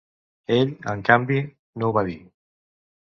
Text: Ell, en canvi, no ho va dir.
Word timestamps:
Ell, 0.55 0.71
en 0.95 1.03
canvi, 1.09 1.37
no 1.83 1.91
ho 1.91 1.95
va 1.99 2.07
dir. 2.09 2.17